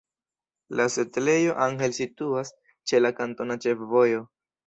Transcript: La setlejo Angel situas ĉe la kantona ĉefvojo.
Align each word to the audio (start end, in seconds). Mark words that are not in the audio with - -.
La 0.79 0.85
setlejo 0.93 1.51
Angel 1.65 1.93
situas 1.99 2.53
ĉe 2.93 3.03
la 3.05 3.11
kantona 3.23 3.59
ĉefvojo. 3.67 4.27